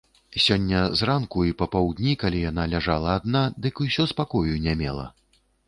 [0.43, 5.07] Сёння зранку і папаўдні, калі яна ляжала адна, дык усё спакою не мела.